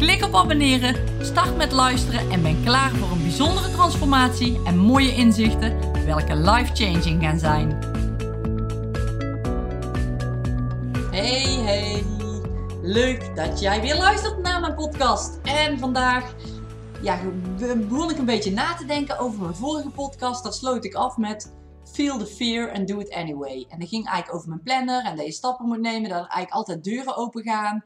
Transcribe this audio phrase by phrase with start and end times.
[0.00, 5.14] Klik op abonneren, start met luisteren en ben klaar voor een bijzondere transformatie en mooie
[5.14, 7.70] inzichten, welke life-changing gaan zijn.
[11.10, 12.04] Hey, hey,
[12.82, 15.38] leuk dat jij weer luistert naar mijn podcast.
[15.42, 16.34] En vandaag
[17.02, 17.18] ja,
[17.58, 20.44] begon ik een beetje na te denken over mijn vorige podcast.
[20.44, 21.56] Daar sloot ik af met
[21.92, 23.66] Feel the fear and do it anyway.
[23.68, 26.28] En dat ging eigenlijk over mijn planner en dat je stappen moet nemen, dat er
[26.28, 27.84] eigenlijk altijd deuren open gaan.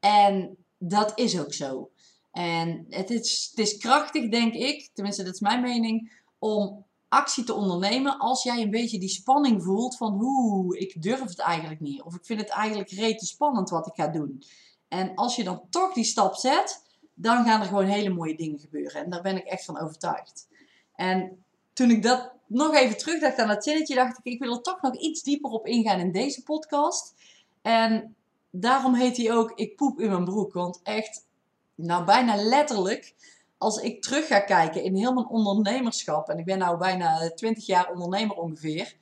[0.00, 1.90] En dat is ook zo.
[2.32, 7.44] En het is, het is krachtig, denk ik, tenminste dat is mijn mening, om actie
[7.44, 11.80] te ondernemen als jij een beetje die spanning voelt van hoe ik durf het eigenlijk
[11.80, 12.02] niet.
[12.02, 14.42] Of ik vind het eigenlijk rete spannend wat ik ga doen.
[14.88, 16.82] En als je dan toch die stap zet,
[17.14, 19.04] dan gaan er gewoon hele mooie dingen gebeuren.
[19.04, 20.48] En daar ben ik echt van overtuigd.
[20.94, 24.62] En toen ik dat nog even terugdacht aan dat zinnetje, dacht ik, ik wil er
[24.62, 27.14] toch nog iets dieper op ingaan in deze podcast.
[27.62, 28.16] En
[28.60, 30.52] daarom heet hij ook Ik poep in mijn broek.
[30.52, 31.26] Want echt,
[31.74, 33.14] nou bijna letterlijk,
[33.58, 37.66] als ik terug ga kijken in heel mijn ondernemerschap, en ik ben nou bijna 20
[37.66, 38.96] jaar ondernemer ongeveer,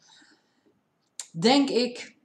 [1.31, 2.17] denk ik,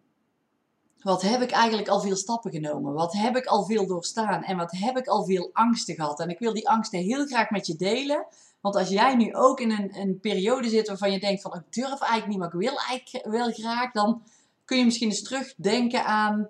[1.00, 2.94] wat heb ik eigenlijk al veel stappen genomen?
[2.94, 4.44] Wat heb ik al veel doorstaan?
[4.44, 6.19] En wat heb ik al veel angsten gehad?
[6.19, 8.25] En ik wil die angsten heel graag met je delen.
[8.61, 11.73] Want als jij nu ook in een, een periode zit waarvan je denkt van ik
[11.73, 14.23] durf eigenlijk niet, maar ik wil eigenlijk wel graag, dan
[14.66, 16.50] kun je misschien eens terugdenken aan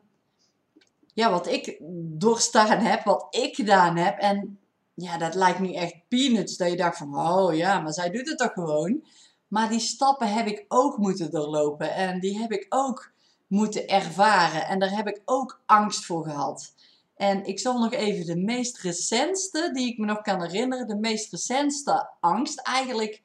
[1.19, 1.77] ja, wat ik
[2.19, 4.17] doorstaan heb, wat ik gedaan heb.
[4.17, 4.59] En
[4.93, 6.57] ja, dat lijkt nu echt peanuts.
[6.57, 9.03] Dat je dacht van, oh ja, maar zij doet het toch gewoon.
[9.47, 11.93] Maar die stappen heb ik ook moeten doorlopen.
[11.93, 13.11] En die heb ik ook
[13.47, 14.67] moeten ervaren.
[14.67, 16.73] En daar heb ik ook angst voor gehad.
[17.15, 20.99] En ik zal nog even de meest recentste, die ik me nog kan herinneren, de
[20.99, 23.21] meest recentste angst eigenlijk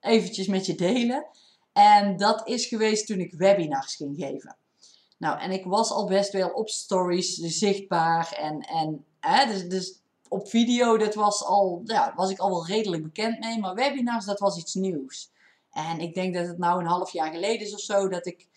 [0.00, 1.26] eventjes met je delen.
[1.72, 4.56] En dat is geweest toen ik webinars ging geven.
[5.16, 10.00] Nou, en ik was al best wel op stories zichtbaar en, en hè, dus, dus
[10.28, 14.24] op video, dat was al, ja, was ik al wel redelijk bekend mee, maar webinars,
[14.24, 15.30] dat was iets nieuws.
[15.70, 18.48] En ik denk dat het nou een half jaar geleden is of zo, dat ik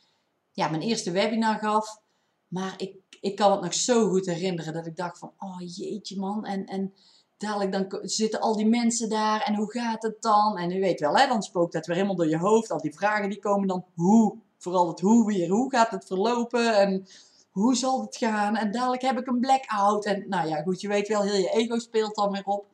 [0.52, 2.02] ja, mijn eerste webinar gaf.
[2.48, 6.18] Maar ik, ik kan het nog zo goed herinneren dat ik dacht van, oh jeetje
[6.18, 6.94] man, en, en
[7.38, 10.58] dadelijk dan zitten al die mensen daar en hoe gaat het dan?
[10.58, 12.72] En u weet wel, hè, dan spookt dat weer helemaal door je hoofd.
[12.72, 14.38] Al die vragen die komen dan, hoe?
[14.60, 15.50] Vooral het hoe weer.
[15.50, 17.08] Hoe gaat het verlopen en
[17.50, 18.56] hoe zal het gaan?
[18.56, 20.06] En dadelijk heb ik een blackout.
[20.06, 22.66] En nou ja, goed, je weet wel, heel je ego speelt dan weer op.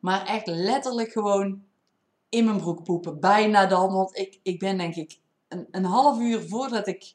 [0.00, 1.62] Maar echt letterlijk gewoon
[2.28, 3.20] in mijn broek poepen.
[3.20, 5.18] Bijna dan, want ik, ik ben denk ik
[5.48, 7.14] een, een half uur voordat ik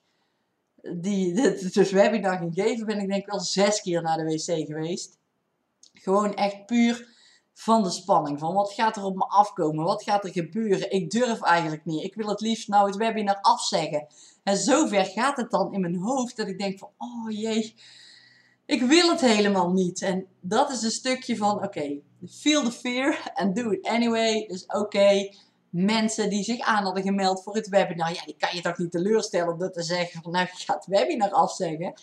[0.81, 4.23] die, dit, dus webinar ging geven, ben ik denk ik wel zes keer naar de
[4.23, 5.17] wc geweest.
[5.93, 7.15] Gewoon echt puur
[7.57, 8.39] van de spanning.
[8.39, 9.85] Van wat gaat er op me afkomen?
[9.85, 10.91] Wat gaat er gebeuren?
[10.91, 12.03] Ik durf eigenlijk niet.
[12.03, 14.07] Ik wil het liefst nou het webinar afzeggen.
[14.43, 17.75] En zover gaat het dan in mijn hoofd dat ik denk van, oh jee,
[18.65, 20.01] ik wil het helemaal niet.
[20.01, 24.45] En dat is een stukje van, oké, feel the fear and do it anyway.
[24.47, 25.29] Dus oké,
[25.69, 28.91] mensen die zich aan hadden gemeld voor het webinar, ja, die kan je toch niet
[28.91, 31.93] teleurstellen om dat te zeggen van, nou, ik ga het webinar afzeggen.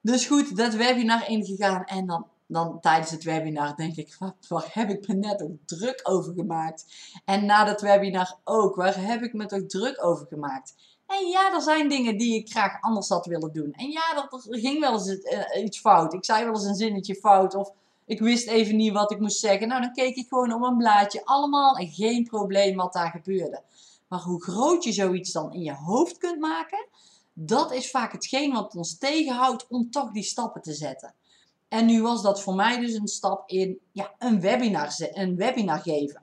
[0.00, 4.68] Dus goed, dat webinar ingegaan en dan dan tijdens het webinar denk ik, wat, waar
[4.72, 6.84] heb ik me net ook druk over gemaakt?
[7.24, 10.74] En na dat webinar ook, waar heb ik me toch druk over gemaakt?
[11.06, 13.72] En ja, er zijn dingen die ik graag anders had willen doen.
[13.72, 16.14] En ja, er, ging wel eens eh, iets fout.
[16.14, 17.72] Ik zei wel eens een zinnetje fout of
[18.06, 19.68] ik wist even niet wat ik moest zeggen.
[19.68, 21.24] Nou, dan keek ik gewoon op een blaadje.
[21.24, 23.62] Allemaal en geen probleem wat daar gebeurde.
[24.08, 26.86] Maar hoe groot je zoiets dan in je hoofd kunt maken,
[27.32, 31.14] dat is vaak hetgeen wat ons tegenhoudt om toch die stappen te zetten.
[31.70, 35.78] En nu was dat voor mij dus een stap in ja, een, webinar, een webinar
[35.78, 36.22] geven.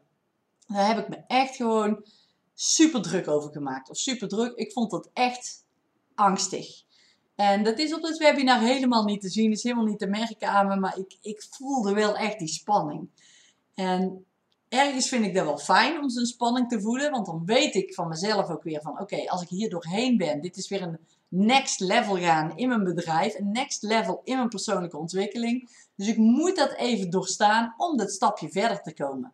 [0.68, 2.06] Daar heb ik me echt gewoon
[2.54, 3.90] super druk over gemaakt.
[3.90, 4.56] Of super druk.
[4.56, 5.66] Ik vond dat echt
[6.16, 6.84] angstig.
[7.36, 10.50] En dat is op het webinar helemaal niet te zien, is helemaal niet te merken
[10.50, 13.10] aan me, maar ik, ik voelde wel echt die spanning.
[13.74, 14.26] En
[14.70, 17.94] ergens vind ik dat wel fijn om zo'n spanning te voelen, want dan weet ik
[17.94, 21.00] van mezelf ook weer van oké, als ik hier doorheen ben, dit is weer een
[21.28, 25.70] next level gaan in mijn bedrijf, next level in mijn persoonlijke ontwikkeling.
[25.96, 29.34] Dus ik moet dat even doorstaan om dat stapje verder te komen.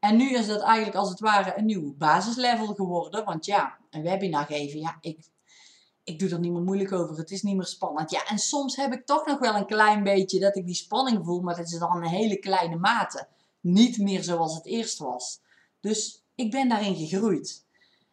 [0.00, 4.02] En nu is dat eigenlijk als het ware een nieuw basislevel geworden, want ja, een
[4.02, 5.18] webinar geven, ja, ik,
[6.04, 8.10] ik doe er niet meer moeilijk over, het is niet meer spannend.
[8.10, 11.24] Ja, en soms heb ik toch nog wel een klein beetje dat ik die spanning
[11.24, 13.28] voel, maar dat is dan een hele kleine mate.
[13.60, 15.40] niet meer zoals het eerst was.
[15.80, 17.64] Dus ik ben daarin gegroeid.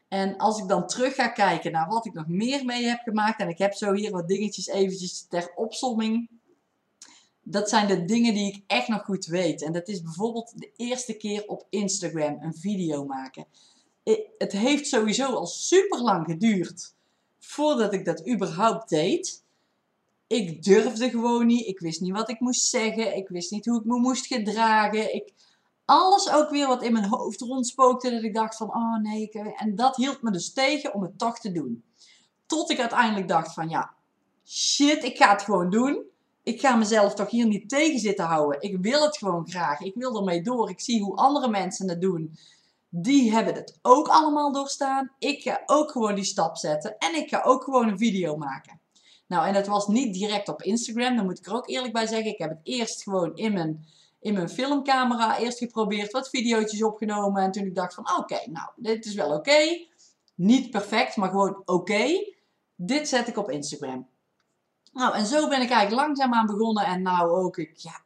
[0.08, 3.40] En als ik dan terug ga kijken naar wat ik nog meer mee heb gemaakt,
[3.40, 6.30] en ik heb zo hier wat dingetjes eventjes ter opsomming.
[7.42, 9.62] Dat zijn de dingen die ik echt nog goed weet.
[9.62, 13.46] En dat is bijvoorbeeld de eerste keer op Instagram een video maken.
[14.38, 16.94] Het heeft sowieso al super lang geduurd
[17.40, 19.44] voordat ik dat überhaupt deed.
[20.28, 21.68] Ik durfde gewoon niet.
[21.68, 23.16] Ik wist niet wat ik moest zeggen.
[23.16, 25.16] Ik wist niet hoe ik me moest gedragen.
[25.16, 25.34] Ik,
[25.88, 28.12] alles ook weer wat in mijn hoofd rondspookte.
[28.12, 29.30] Dat ik dacht van, oh nee.
[29.56, 31.84] En dat hield me dus tegen om het toch te doen.
[32.46, 33.94] Tot ik uiteindelijk dacht van, ja,
[34.46, 36.06] shit, ik ga het gewoon doen.
[36.44, 38.62] Ik ga mezelf toch hier niet tegen zitten houden.
[38.62, 39.80] Ik wil het gewoon graag.
[39.80, 40.70] Ik wil ermee door.
[40.70, 42.38] Ik zie hoe andere mensen het doen.
[42.90, 45.12] Die hebben het ook allemaal doorstaan.
[45.20, 46.98] Ik ga ook gewoon die stap zetten.
[46.98, 48.80] En ik ga ook gewoon een video maken.
[49.28, 51.16] Nou, en dat was niet direct op Instagram.
[51.16, 52.32] Dan moet ik er ook eerlijk bij zeggen.
[52.32, 53.86] Ik heb het eerst gewoon in mijn
[54.20, 57.44] in mijn filmcamera eerst geprobeerd, wat video's opgenomen.
[57.44, 59.86] En toen ik dacht van oké, nou, dit is wel oké.
[60.36, 62.34] Niet perfect, maar gewoon oké.
[62.76, 64.08] Dit zet ik op Instagram.
[64.94, 66.86] Nou, en zo ben ik eigenlijk langzaamaan begonnen.
[66.86, 68.02] En nou ook, ik, ja,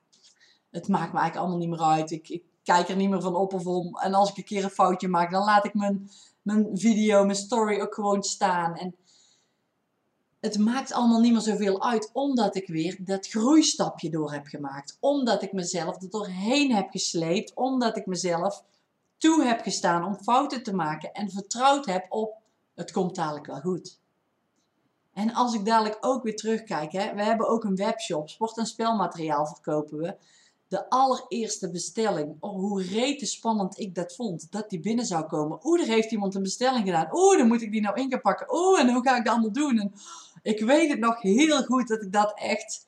[0.69, 2.11] het maakt me eigenlijk allemaal niet meer uit.
[2.11, 3.97] Ik, ik kijk er niet meer van op of om.
[3.97, 6.09] En als ik een keer een foutje maak, dan laat ik mijn,
[6.41, 8.75] mijn video, mijn story ook gewoon staan.
[8.75, 8.95] En
[10.41, 14.97] het maakt allemaal niet meer zoveel uit, omdat ik weer dat groeistapje door heb gemaakt.
[14.99, 18.63] Omdat ik mezelf er doorheen heb gesleept, omdat ik mezelf
[19.17, 22.33] toe heb gestaan om fouten te maken en vertrouwd heb op
[22.75, 23.99] het komt dadelijk wel goed.
[25.13, 28.65] En als ik dadelijk ook weer terugkijk, hè, we hebben ook een webshop, sport- en
[28.65, 30.15] spelmateriaal verkopen we
[30.71, 32.35] de allereerste bestelling.
[32.39, 34.51] Oh, hoe rete spannend ik dat vond.
[34.51, 35.59] Dat die binnen zou komen.
[35.63, 37.07] Oeh, er heeft iemand een bestelling gedaan.
[37.11, 38.55] Oeh, dan moet ik die nou in gaan pakken.
[38.55, 39.79] Oeh, en hoe ga ik dat allemaal doen?
[39.79, 39.93] En
[40.41, 42.87] ik weet het nog heel goed dat ik dat echt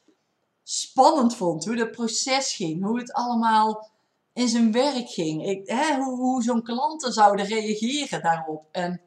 [0.63, 1.65] spannend vond.
[1.65, 2.83] Hoe het proces ging.
[2.83, 3.91] Hoe het allemaal
[4.33, 5.45] in zijn werk ging.
[5.45, 8.67] Ik, hè, hoe, hoe zo'n klanten zouden reageren daarop.
[8.71, 9.01] En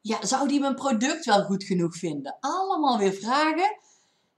[0.00, 2.36] ja, zou die mijn product wel goed genoeg vinden?
[2.40, 3.78] Allemaal weer vragen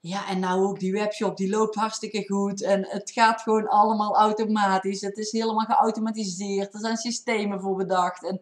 [0.00, 2.62] ja, en nou ook die webshop, die loopt hartstikke goed.
[2.62, 5.00] En het gaat gewoon allemaal automatisch.
[5.00, 6.74] Het is helemaal geautomatiseerd.
[6.74, 8.24] Er zijn systemen voor bedacht.
[8.24, 8.40] En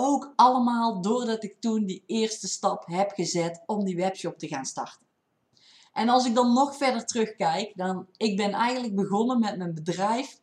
[0.00, 4.64] ook allemaal doordat ik toen die eerste stap heb gezet om die webshop te gaan
[4.64, 5.06] starten.
[5.92, 10.40] En als ik dan nog verder terugkijk, dan ik ben eigenlijk begonnen met mijn bedrijf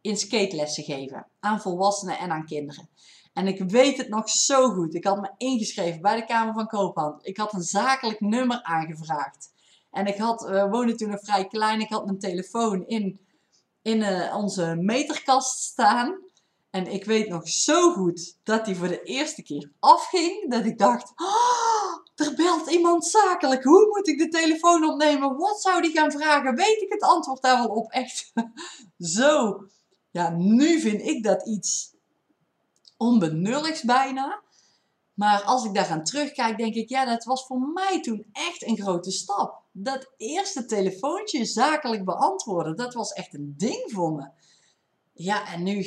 [0.00, 2.88] in skatelessen geven aan volwassenen en aan kinderen.
[3.32, 4.94] En ik weet het nog zo goed.
[4.94, 7.18] Ik had me ingeschreven bij de Kamer van Koophandel.
[7.22, 9.52] Ik had een zakelijk nummer aangevraagd.
[9.90, 13.20] En ik had, we woonden toen nog vrij klein, ik had mijn telefoon in,
[13.82, 16.25] in uh, onze meterkast staan.
[16.76, 20.50] En ik weet nog zo goed dat die voor de eerste keer afging.
[20.50, 23.64] Dat ik dacht, oh, er belt iemand zakelijk.
[23.64, 25.36] Hoe moet ik de telefoon opnemen?
[25.36, 26.54] Wat zou die gaan vragen?
[26.54, 27.90] Weet ik het antwoord daar wel op?
[27.90, 28.32] Echt
[29.16, 29.62] zo.
[30.10, 31.94] Ja, nu vind ik dat iets
[32.96, 34.42] onbenulligs bijna.
[35.14, 38.66] Maar als ik daar aan terugkijk, denk ik, ja, dat was voor mij toen echt
[38.66, 39.62] een grote stap.
[39.72, 44.28] Dat eerste telefoontje zakelijk beantwoorden, dat was echt een ding voor me.
[45.18, 45.86] Ja, en nu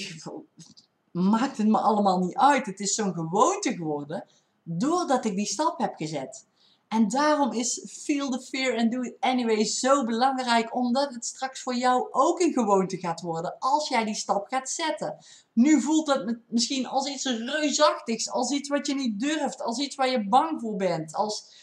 [1.11, 2.65] maakt het me allemaal niet uit.
[2.65, 4.25] Het is zo'n gewoonte geworden,
[4.63, 6.47] doordat ik die stap heb gezet.
[6.87, 11.61] En daarom is feel the fear and do it anyway zo belangrijk, omdat het straks
[11.61, 15.17] voor jou ook een gewoonte gaat worden als jij die stap gaat zetten.
[15.53, 19.95] Nu voelt het misschien als iets reusachtigs, als iets wat je niet durft, als iets
[19.95, 21.53] waar je bang voor bent, als,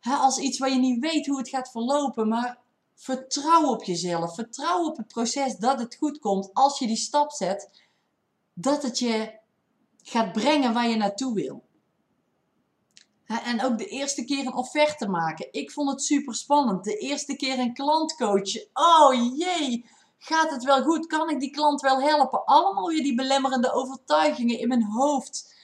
[0.00, 2.28] hè, als iets waar je niet weet hoe het gaat verlopen.
[2.28, 2.58] Maar
[2.96, 7.30] vertrouw op jezelf, vertrouw op het proces dat het goed komt als je die stap
[7.32, 7.70] zet,
[8.52, 9.38] dat het je
[10.02, 11.64] gaat brengen waar je naartoe wil.
[13.26, 15.48] En ook de eerste keer een offerte maken.
[15.50, 16.84] Ik vond het super spannend.
[16.84, 18.66] De eerste keer een klant coachen.
[18.72, 19.86] Oh jee,
[20.18, 21.06] gaat het wel goed?
[21.06, 22.44] Kan ik die klant wel helpen?
[22.44, 25.54] Allemaal weer die belemmerende overtuigingen in mijn hoofd.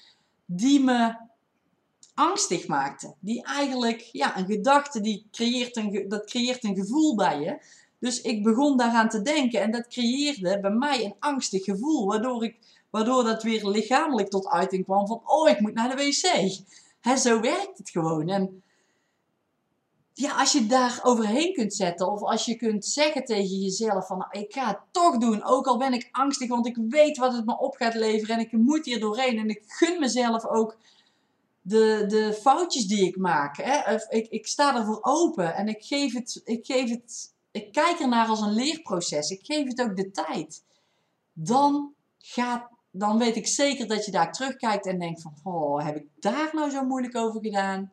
[0.47, 1.17] Die me
[2.15, 3.15] angstig maakten.
[3.21, 7.61] Die eigenlijk, ja, een gedachte die creëert een, dat creëert een gevoel bij je.
[7.99, 12.07] Dus ik begon daaraan te denken en dat creëerde bij mij een angstig gevoel.
[12.07, 12.57] Waardoor, ik,
[12.91, 16.51] waardoor dat weer lichamelijk tot uiting kwam van, oh ik moet naar de wc.
[17.01, 18.29] Hè, zo werkt het gewoon.
[18.29, 18.63] En
[20.15, 24.19] ja, als je daar overheen kunt zetten, of als je kunt zeggen tegen jezelf van,
[24.19, 27.33] nou, ik ga het toch doen, ook al ben ik angstig, want ik weet wat
[27.33, 30.77] het me op gaat leveren en ik moet hier doorheen en ik gun mezelf ook
[31.63, 33.57] de, de foutjes die ik maak.
[33.57, 33.99] Hè?
[34.09, 38.27] Ik, ik sta ervoor open en ik geef het, ik geef het, ik kijk ernaar
[38.27, 39.31] als een leerproces.
[39.31, 40.65] Ik geef het ook de tijd.
[41.33, 45.97] Dan gaat dan weet ik zeker dat je daar terugkijkt en denkt van, oh, heb
[45.97, 47.93] ik daar nou zo moeilijk over gedaan?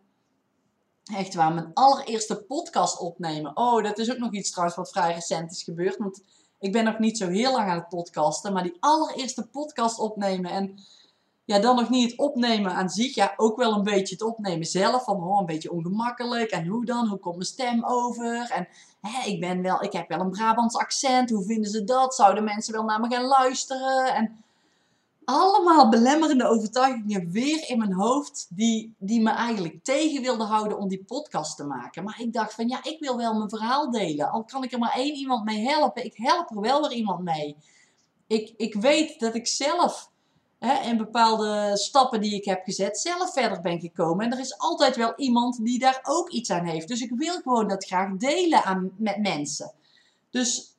[1.13, 3.57] Echt waar, mijn allereerste podcast opnemen.
[3.57, 5.97] Oh, dat is ook nog iets trouwens wat vrij recent is gebeurd.
[5.97, 6.21] Want
[6.59, 10.51] Ik ben nog niet zo heel lang aan het podcasten, maar die allereerste podcast opnemen
[10.51, 10.79] en
[11.49, 13.15] ja, dan nog niet het opnemen aan zich.
[13.15, 15.03] Ja, ook wel een beetje het opnemen zelf.
[15.03, 16.51] Van oh, een beetje ongemakkelijk.
[16.51, 17.07] En hoe dan?
[17.07, 18.49] Hoe komt mijn stem over?
[18.51, 18.67] En
[19.01, 21.29] hè, ik, ben wel, ik heb wel een Brabants accent.
[21.29, 22.15] Hoe vinden ze dat?
[22.15, 24.15] Zouden mensen wel naar me gaan luisteren?
[24.15, 24.43] En
[25.25, 28.47] allemaal belemmerende overtuigingen weer in mijn hoofd.
[28.49, 32.03] Die, die me eigenlijk tegen wilden houden om die podcast te maken.
[32.03, 34.31] Maar ik dacht van ja, ik wil wel mijn verhaal delen.
[34.31, 36.05] Al kan ik er maar één iemand mee helpen.
[36.05, 37.55] Ik help er wel weer iemand mee.
[38.27, 40.09] Ik, ik weet dat ik zelf
[40.59, 44.25] hè, en bepaalde stappen die ik heb gezet, zelf verder ben gekomen.
[44.25, 46.87] En er is altijd wel iemand die daar ook iets aan heeft.
[46.87, 49.71] Dus ik wil gewoon dat graag delen aan, met mensen.
[50.29, 50.75] Dus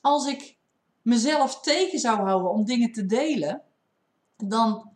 [0.00, 0.56] als ik
[1.02, 3.62] mezelf tegen zou houden om dingen te delen,
[4.36, 4.90] dan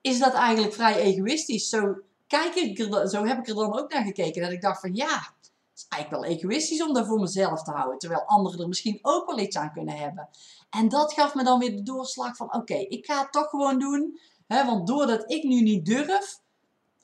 [0.00, 1.68] is dat eigenlijk vrij egoïstisch.
[1.68, 1.96] Zo,
[2.26, 4.42] kijk ik er, zo heb ik er dan ook naar gekeken.
[4.42, 5.32] Dat ik dacht van ja,
[5.72, 7.98] het is eigenlijk wel egoïstisch om dat voor mezelf te houden.
[7.98, 10.28] Terwijl anderen er misschien ook wel iets aan kunnen hebben.
[10.70, 13.78] En dat gaf me dan weer de doorslag van oké, ik ga het toch gewoon
[13.78, 14.18] doen.
[14.46, 16.40] Hè, want doordat ik nu niet durf,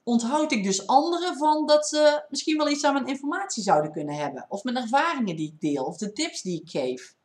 [0.02, 4.14] onthoud ik dus anderen van dat ze misschien wel iets aan mijn informatie zouden kunnen
[4.14, 4.46] hebben.
[4.48, 7.16] Of mijn ervaringen die ik deel, of de tips die ik geef.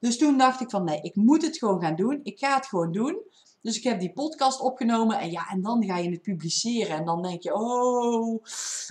[0.00, 2.20] Dus toen dacht ik van nee, ik moet het gewoon gaan doen.
[2.22, 3.22] Ik ga het gewoon doen.
[3.62, 6.96] Dus ik heb die podcast opgenomen en ja, en dan ga je het publiceren.
[6.96, 8.44] En dan denk je, oh,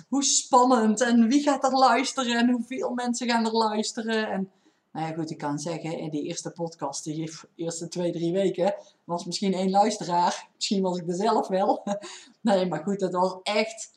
[0.09, 1.01] hoe spannend.
[1.01, 4.31] En wie gaat er luisteren en hoeveel mensen gaan er luisteren.
[4.31, 4.51] En
[4.91, 8.75] nou ja, goed, ik kan zeggen, in die eerste podcast, die eerste twee, drie weken,
[9.03, 10.47] was misschien één luisteraar.
[10.55, 11.83] Misschien was ik er zelf wel.
[12.41, 13.91] Nee, maar goed, dat was echt,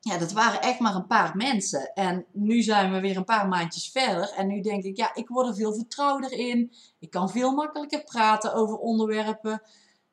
[0.00, 1.92] ja, dat waren echt maar een paar mensen.
[1.94, 4.32] En nu zijn we weer een paar maandjes verder.
[4.32, 6.72] En nu denk ik, ja, ik word er veel vertrouwder in.
[6.98, 9.62] Ik kan veel makkelijker praten over onderwerpen.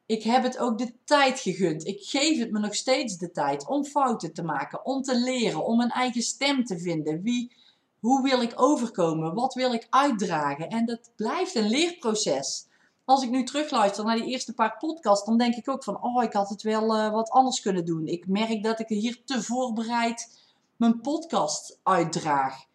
[0.05, 1.87] Ik heb het ook de tijd gegund.
[1.87, 5.65] Ik geef het me nog steeds de tijd om fouten te maken, om te leren,
[5.65, 7.21] om een eigen stem te vinden.
[7.21, 7.63] Wie
[8.05, 9.33] hoe wil ik overkomen?
[9.33, 10.69] Wat wil ik uitdragen?
[10.69, 12.64] En dat blijft een leerproces.
[13.05, 16.23] Als ik nu terugluister naar die eerste paar podcasts, dan denk ik ook van, oh,
[16.23, 18.07] ik had het wel uh, wat anders kunnen doen.
[18.07, 20.43] Ik merk dat ik hier te voorbereid
[20.75, 22.65] mijn podcast uitdraag.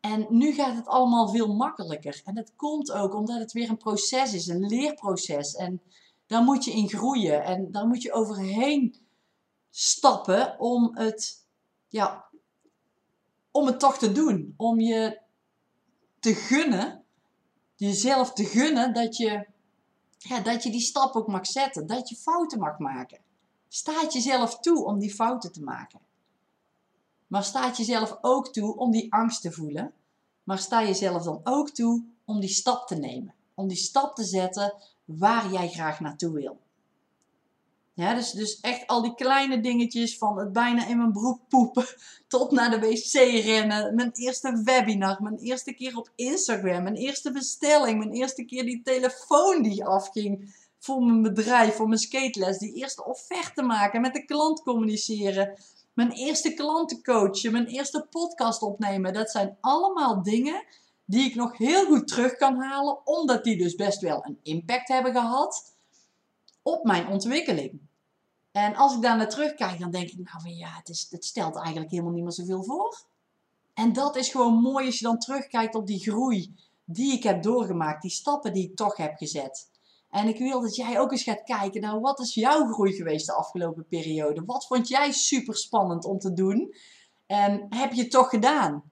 [0.00, 2.20] En nu gaat het allemaal veel makkelijker.
[2.24, 5.54] En dat komt ook omdat het weer een proces is, een leerproces.
[5.54, 5.82] En
[6.26, 7.44] daar moet je in groeien.
[7.44, 8.96] En daar moet je overheen
[9.70, 11.46] stappen om het
[11.88, 12.24] ja,
[13.50, 14.54] om het toch te doen.
[14.56, 15.20] Om je
[16.20, 17.04] te gunnen,
[17.76, 19.46] jezelf te gunnen dat je,
[20.18, 21.86] ja, dat je die stap ook mag zetten.
[21.86, 23.18] Dat je fouten mag maken.
[23.68, 26.00] Staat jezelf toe om die fouten te maken.
[27.26, 29.92] Maar staat jezelf ook toe om die angst te voelen.
[30.44, 33.34] Maar sta jezelf dan ook toe om die stap te nemen.
[33.54, 36.58] Om die stap te zetten waar jij graag naartoe wil.
[37.96, 41.86] Ja, dus, dus echt al die kleine dingetjes van het bijna in mijn broek poepen
[42.28, 43.12] tot naar de wc
[43.44, 43.94] rennen.
[43.94, 48.82] Mijn eerste webinar, mijn eerste keer op Instagram, mijn eerste bestelling, mijn eerste keer die
[48.82, 52.58] telefoon die afging voor mijn bedrijf, voor mijn skateles.
[52.58, 55.58] Die eerste offerte maken, met de klant communiceren.
[55.92, 59.12] Mijn eerste klanten coachen, mijn eerste podcast opnemen.
[59.12, 60.64] Dat zijn allemaal dingen
[61.04, 64.88] die ik nog heel goed terug kan halen, omdat die dus best wel een impact
[64.88, 65.74] hebben gehad
[66.62, 67.85] op mijn ontwikkeling.
[68.56, 71.24] En als ik daar naar terugkijk, dan denk ik, nou van ja, het, is, het
[71.24, 73.04] stelt eigenlijk helemaal niet meer zoveel voor.
[73.74, 77.42] En dat is gewoon mooi als je dan terugkijkt op die groei die ik heb
[77.42, 79.70] doorgemaakt, die stappen die ik toch heb gezet.
[80.10, 83.26] En ik wil dat jij ook eens gaat kijken naar wat is jouw groei geweest
[83.26, 84.44] de afgelopen periode?
[84.44, 86.74] Wat vond jij super spannend om te doen?
[87.26, 88.82] En heb je het toch gedaan?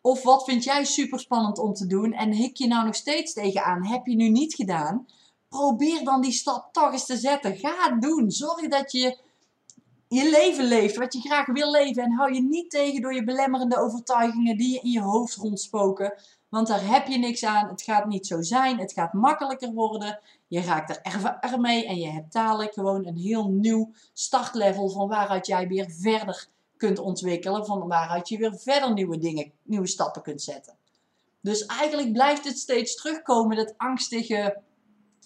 [0.00, 3.32] Of wat vind jij super spannend om te doen en hik je nou nog steeds
[3.32, 3.86] tegenaan?
[3.86, 5.06] Heb je nu niet gedaan?
[5.48, 7.56] Probeer dan die stap toch eens te zetten.
[7.56, 8.30] Ga het doen.
[8.30, 9.18] Zorg dat je
[10.08, 12.02] je leven leeft, wat je graag wil leven.
[12.02, 16.14] En hou je niet tegen door je belemmerende overtuigingen die je in je hoofd rondspoken.
[16.48, 17.68] Want daar heb je niks aan.
[17.68, 18.78] Het gaat niet zo zijn.
[18.78, 20.20] Het gaat makkelijker worden.
[20.46, 25.46] Je raakt er ermee en je hebt dadelijk gewoon een heel nieuw startlevel van waaruit
[25.46, 27.66] jij weer verder kunt ontwikkelen.
[27.66, 30.76] Van waaruit je weer verder nieuwe dingen, nieuwe stappen kunt zetten.
[31.40, 34.62] Dus eigenlijk blijft het steeds terugkomen, dat angstige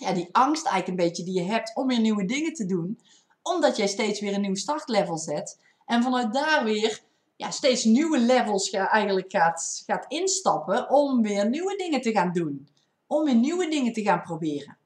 [0.03, 3.01] ja, die angst eigenlijk een beetje die je hebt om weer nieuwe dingen te doen.
[3.43, 5.59] Omdat jij steeds weer een nieuw startlevel zet.
[5.87, 7.03] En vanuit daar weer
[7.37, 12.33] ja, steeds nieuwe levels ga, eigenlijk gaat, gaat instappen om weer nieuwe dingen te gaan
[12.33, 12.69] doen.
[13.07, 14.77] Om weer nieuwe dingen te gaan proberen.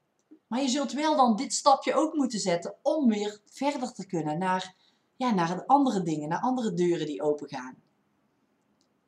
[0.47, 4.37] Maar je zult wel dan dit stapje ook moeten zetten om weer verder te kunnen
[4.37, 4.75] naar,
[5.15, 7.75] ja, naar andere dingen, naar andere deuren die open gaan.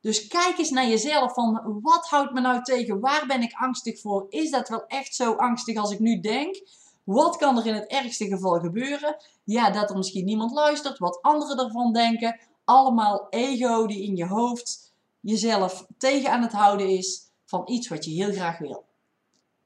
[0.00, 3.00] Dus kijk eens naar jezelf van wat houdt me nou tegen?
[3.00, 4.26] Waar ben ik angstig voor?
[4.28, 6.62] Is dat wel echt zo angstig als ik nu denk?
[7.04, 9.16] Wat kan er in het ergste geval gebeuren?
[9.44, 12.40] Ja, dat er misschien niemand luistert, wat anderen ervan denken.
[12.64, 17.28] Allemaal ego die in je hoofd jezelf tegen aan het houden is.
[17.44, 18.84] van iets wat je heel graag wil.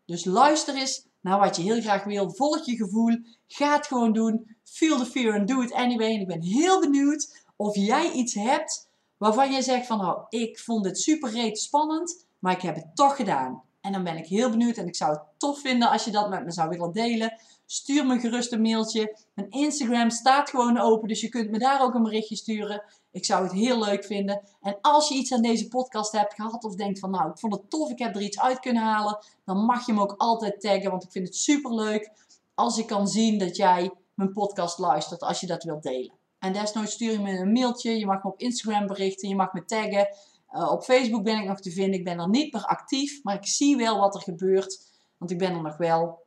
[0.06, 2.30] Dus luister eens naar wat je heel graag wil.
[2.30, 3.18] Volg je gevoel.
[3.46, 4.56] Ga het gewoon doen.
[4.64, 6.14] Feel the fear and do it anyway.
[6.14, 8.88] En ik ben heel benieuwd of jij iets hebt
[9.24, 12.96] waarvan je zegt van nou, ik vond dit super reet spannend, maar ik heb het
[12.96, 13.62] toch gedaan.
[13.80, 16.28] En dan ben ik heel benieuwd en ik zou het tof vinden als je dat
[16.28, 17.40] met me zou willen delen.
[17.66, 19.16] Stuur me gerust een mailtje.
[19.34, 22.82] Mijn Instagram staat gewoon open, dus je kunt me daar ook een berichtje sturen.
[23.10, 24.42] Ik zou het heel leuk vinden.
[24.60, 27.52] En als je iets aan deze podcast hebt gehad of denkt van nou, ik vond
[27.52, 30.60] het tof, ik heb er iets uit kunnen halen, dan mag je me ook altijd
[30.60, 32.10] taggen, want ik vind het super leuk
[32.54, 36.23] als ik kan zien dat jij mijn podcast luistert, als je dat wilt delen.
[36.44, 39.52] En desnoods stuur je me een mailtje, je mag me op Instagram berichten, je mag
[39.52, 40.08] me taggen.
[40.52, 43.34] Uh, op Facebook ben ik nog te vinden, ik ben er niet meer actief, maar
[43.34, 44.80] ik zie wel wat er gebeurt,
[45.18, 46.22] want ik ben er nog wel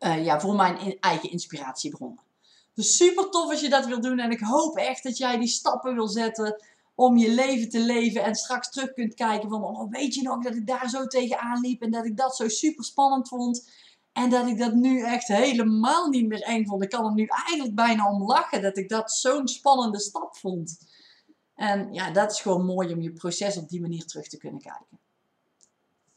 [0.00, 2.22] uh, ja, voor mijn eigen inspiratiebronnen.
[2.74, 4.18] Dus super tof als je dat wilt doen.
[4.18, 6.62] En ik hoop echt dat jij die stappen wil zetten
[6.94, 8.22] om je leven te leven.
[8.22, 11.60] En straks terug kunt kijken van, oh, weet je nog dat ik daar zo tegenaan
[11.60, 11.82] liep.
[11.82, 13.68] En dat ik dat zo super spannend vond.
[14.12, 16.82] En dat ik dat nu echt helemaal niet meer eng vond.
[16.82, 20.78] Ik kan er nu eigenlijk bijna om lachen dat ik dat zo'n spannende stap vond.
[21.54, 24.60] En ja, dat is gewoon mooi om je proces op die manier terug te kunnen
[24.60, 24.98] kijken.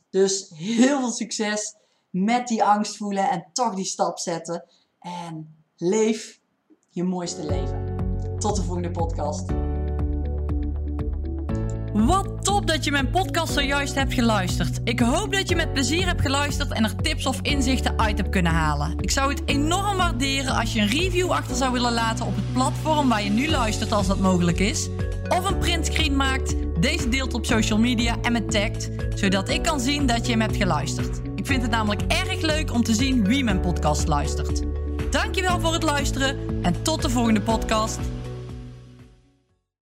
[0.09, 1.75] Dus heel veel succes
[2.09, 4.65] met die angst voelen en toch die stap zetten.
[4.99, 6.39] En leef
[6.89, 7.95] je mooiste leven.
[8.39, 9.72] Tot de volgende podcast.
[11.93, 14.79] Wat top dat je mijn podcast zojuist hebt geluisterd.
[14.83, 18.29] Ik hoop dat je met plezier hebt geluisterd en er tips of inzichten uit hebt
[18.29, 18.93] kunnen halen.
[18.99, 22.53] Ik zou het enorm waarderen als je een review achter zou willen laten op het
[22.53, 24.89] platform waar je nu luistert als dat mogelijk is.
[25.29, 29.79] Of een printscreen maakt, deze deelt op social media en me tagt, zodat ik kan
[29.79, 31.21] zien dat je hem hebt geluisterd.
[31.35, 34.61] Ik vind het namelijk erg leuk om te zien wie mijn podcast luistert.
[35.09, 37.99] Dankjewel voor het luisteren en tot de volgende podcast.